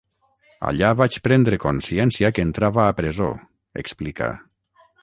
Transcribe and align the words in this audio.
Allà 0.69 0.89
vaig 1.01 1.17
prendre 1.27 1.59
consciència 1.65 2.33
que 2.39 2.47
entrava 2.49 2.87
a 2.89 2.99
presó, 3.03 3.31
explica. 3.85 4.35